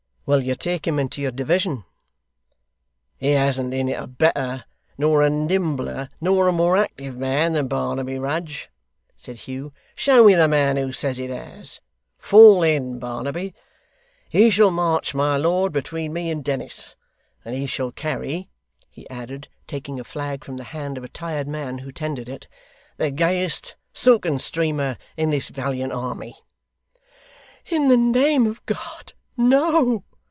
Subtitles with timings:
[0.27, 1.83] 'Will you take him into your division?'
[3.19, 4.63] 'It hasn't in it a better,
[4.97, 8.69] nor a nimbler, nor a more active man, than Barnaby Rudge,'
[9.17, 9.73] said Hugh.
[9.93, 11.81] 'Show me the man who says it has!
[12.17, 13.53] Fall in, Barnaby.
[14.29, 16.95] He shall march, my lord, between me and Dennis;
[17.43, 18.47] and he shall carry,'
[18.89, 22.47] he added, taking a flag from the hand of a tired man who tendered it,
[22.95, 26.37] 'the gayest silken streamer in this valiant army.'
[27.65, 30.05] 'In the name of God, no!